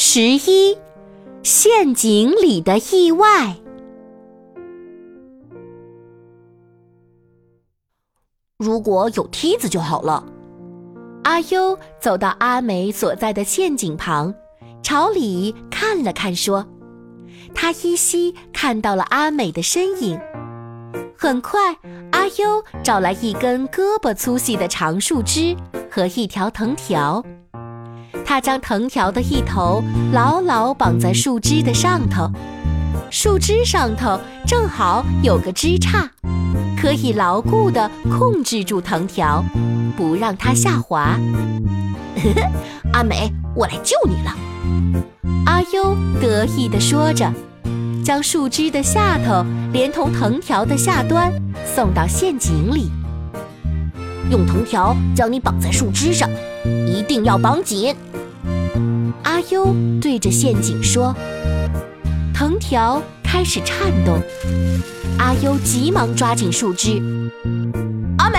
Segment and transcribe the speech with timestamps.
[0.00, 0.78] 十一，
[1.42, 3.56] 陷阱里的意外。
[8.58, 10.24] 如果有梯子就好了。
[11.24, 14.32] 阿优走到阿美所在的陷阱旁，
[14.84, 16.64] 朝里看了看，说
[17.52, 20.16] ：“他依稀看到了阿美的身影。”
[21.18, 21.76] 很快，
[22.12, 25.56] 阿优找来一根胳膊粗细的长树枝
[25.90, 27.20] 和一条藤条。
[28.28, 29.82] 他将藤条的一头
[30.12, 32.30] 牢牢绑在树枝的上头，
[33.08, 36.06] 树枝上头正好有个枝杈，
[36.78, 39.42] 可以牢固地控制住藤条，
[39.96, 41.18] 不让它下滑。
[42.92, 44.36] 阿美，我来救你了！
[45.46, 47.32] 阿优得意地说着，
[48.04, 49.42] 将树枝的下头
[49.72, 51.32] 连同藤条的下端
[51.64, 52.90] 送到陷阱里。
[54.30, 56.28] 用藤条将你绑在树枝上，
[56.86, 57.96] 一定要绑紧。
[59.24, 61.14] 阿优对着陷阱说
[62.34, 64.20] ：“藤条开始颤动。”
[65.18, 67.02] 阿优急忙抓紧树枝。
[68.18, 68.38] “阿美，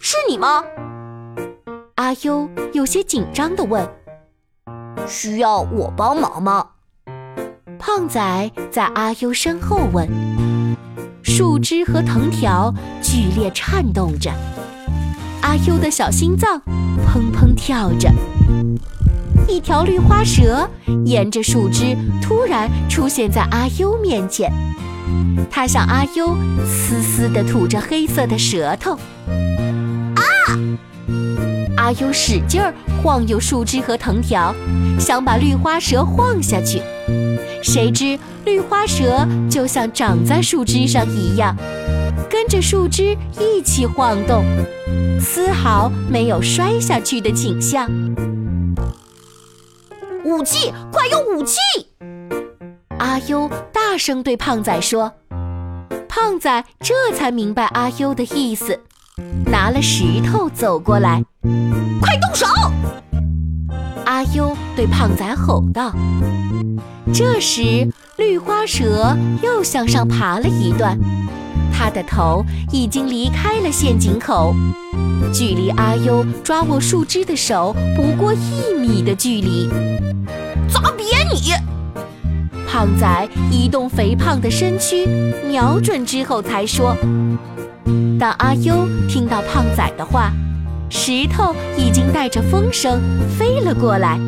[0.00, 0.62] 是你吗？”
[1.96, 3.88] 阿优有些紧张地问。
[5.06, 6.66] “需要我帮忙吗？”
[7.78, 10.08] 胖仔在阿优身后问。
[11.22, 14.32] 树枝和藤条剧烈颤动着，
[15.42, 16.60] 阿优的小心脏
[17.06, 18.10] 砰砰跳着。
[19.48, 20.68] 一条绿花蛇
[21.06, 24.52] 沿着树枝突然出现在阿优面前，
[25.50, 28.92] 它向阿优嘶嘶地吐着黑色的舌头。
[30.14, 30.22] 啊！
[31.78, 34.54] 阿优使劲儿晃悠树枝和藤条，
[35.00, 36.82] 想把绿花蛇晃下去。
[37.62, 41.56] 谁知绿花蛇就像长在树枝上一样，
[42.28, 44.44] 跟着树枝一起晃动，
[45.18, 47.90] 丝毫没有摔下去的景象。
[50.28, 51.56] 武器，快用武器！
[52.98, 55.10] 阿优大声对胖仔说。
[56.06, 58.78] 胖仔这才明白阿优的意思，
[59.46, 61.24] 拿了石头走过来。
[62.02, 62.46] 快动手！
[64.04, 65.92] 阿优对胖仔吼道。
[67.14, 70.98] 这时，绿花蛇又向上爬了一段，
[71.78, 74.52] 他的头已经离开了陷阱口，
[75.32, 79.70] 距离阿优抓握树枝的手不过一米的距离。
[80.68, 81.52] 砸扁你！
[82.66, 85.06] 胖仔移动肥胖的身躯，
[85.48, 86.96] 瞄准之后才说。
[88.18, 90.32] 当阿优听到胖仔的话，
[90.90, 93.00] 石头已经带着风声
[93.38, 94.18] 飞了过来。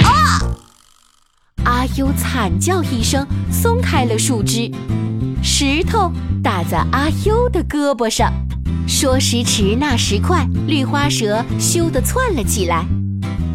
[0.00, 0.42] 啊！
[1.64, 4.68] 阿优惨叫一声，松开了树枝，
[5.42, 6.12] 石头
[6.42, 8.32] 打在阿优的胳膊上。
[8.86, 12.84] 说时迟，那时快，绿花蛇咻地窜了起来。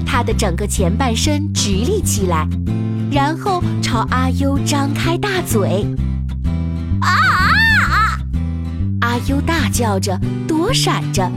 [0.05, 2.47] 它的整个前半身直立起来，
[3.11, 5.85] 然后朝阿优张开大嘴。
[7.01, 7.09] 啊
[7.89, 8.19] 啊！
[9.01, 11.29] 阿优大叫着，躲闪着。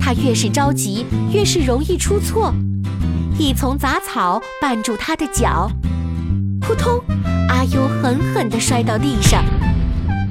[0.00, 2.52] 他越是着急，越是容易出错。
[3.38, 5.70] 一丛杂草绊住他的脚，
[6.60, 7.00] 扑通！
[7.48, 9.44] 阿优狠狠地摔到地上。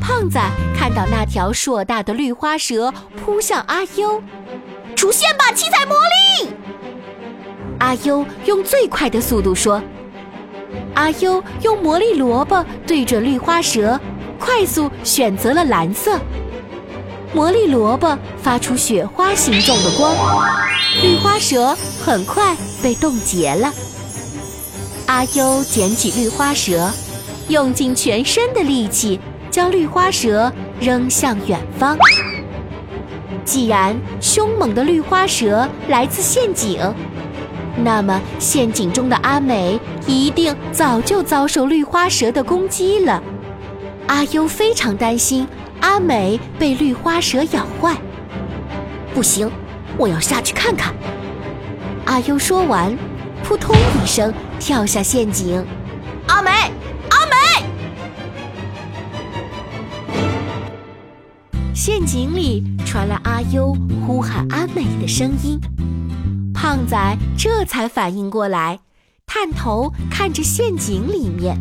[0.07, 0.40] 胖子
[0.73, 4.23] 看到那条硕大的绿花蛇扑向阿优，
[4.95, 6.50] 出现吧，七彩魔力！
[7.79, 9.84] 阿优用最快的速度说
[10.96, 14.00] ：“阿优用魔力萝卜对准绿花蛇，
[14.40, 16.17] 快速选择了蓝色。
[17.34, 20.16] 魔力萝卜发出雪花形状的光，
[21.03, 23.73] 绿花蛇很快被冻结了。
[25.07, 26.90] 阿优捡起绿花蛇，
[27.50, 29.19] 用尽全身的力气
[29.50, 31.97] 将绿花蛇扔向远方。
[33.44, 36.80] 既然凶猛的绿花蛇来自陷阱。”
[37.84, 43.22] 那么，陷阱中的阿美一定早就遭受绿花蛇的攻击了。
[44.08, 45.47] 阿优非常担心
[45.79, 47.96] 阿美被绿花蛇咬坏。
[49.14, 49.52] 不行，
[49.96, 50.91] 我要下去看看。
[52.05, 52.97] 阿优说完，
[53.43, 55.64] 扑通一声跳下陷阱。
[61.87, 63.73] 陷阱里传来阿优
[64.05, 65.57] 呼喊阿美的声音。
[66.53, 68.78] 胖仔这才反应过来，
[69.25, 71.57] 探头看着陷阱里面。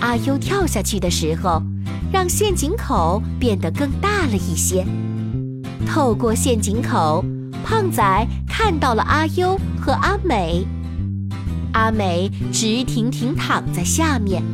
[0.00, 1.60] 阿优跳下去的时候，
[2.12, 4.86] 让陷阱口变得更大了一些。
[5.84, 7.24] 透过陷阱口，
[7.64, 10.64] 胖仔看到了阿优和阿美。
[11.72, 14.44] 阿美直挺挺躺在下面，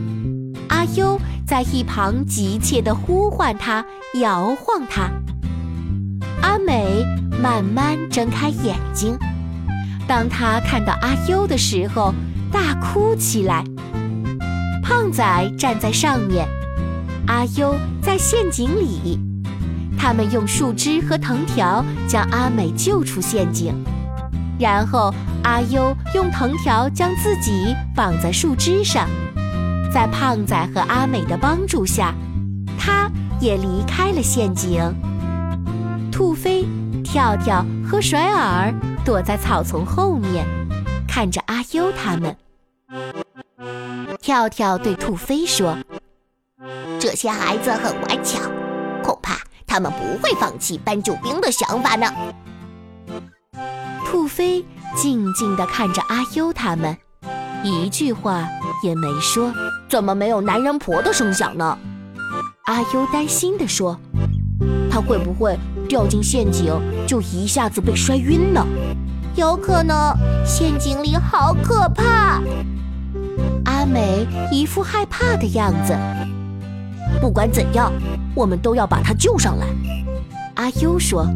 [0.69, 1.21] 阿优
[1.55, 3.85] 在一旁急切地呼唤他，
[4.21, 5.09] 摇晃他。
[6.43, 7.07] 阿美。
[7.41, 9.17] 慢慢睁开眼睛，
[10.09, 12.13] 当他看到阿优的时候，
[12.51, 13.63] 大哭起来。
[14.83, 16.45] 胖仔站在上面，
[17.29, 19.21] 阿优在陷阱里。
[19.97, 23.73] 他们用树枝和藤条将阿美救出陷阱，
[24.59, 25.15] 然后
[25.45, 29.09] 阿优用藤条将自己绑在树枝上，
[29.95, 32.13] 在胖仔和阿美的帮助下，
[32.77, 33.09] 他
[33.41, 34.83] 也离开了陷阱。
[36.11, 36.67] 兔飞、
[37.05, 38.75] 跳跳和甩耳
[39.05, 40.45] 躲在草丛后面，
[41.07, 42.37] 看着阿优他们。
[44.21, 45.79] 跳跳对兔飞说
[46.99, 48.51] ：“这些孩子很顽强，
[49.01, 52.13] 恐怕……”他们不会放弃搬救兵的想法呢。
[54.05, 54.65] 兔飞
[54.97, 56.97] 静静地看着阿优他们，
[57.63, 58.45] 一句话
[58.83, 59.53] 也没说。
[59.89, 61.79] 怎么没有男人婆的声响呢？
[62.65, 63.99] 阿优担心地说
[64.91, 65.57] ：“他会不会
[65.89, 66.73] 掉进陷阱，
[67.07, 68.67] 就一下子被摔晕呢？
[69.37, 70.15] 有可能，
[70.45, 72.41] 陷阱里好可怕。”
[73.67, 75.95] 阿美一副害怕的样子。
[77.21, 77.93] 不管怎样，
[78.35, 79.67] 我们都要把他救上来。
[80.55, 81.27] 阿优说：“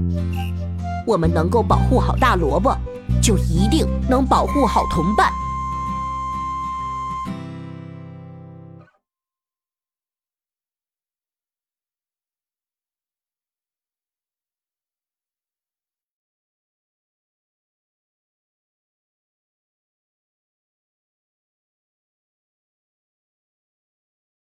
[1.07, 2.77] 我们能够保护好大萝卜，
[3.21, 5.31] 就一定能保护好同伴。”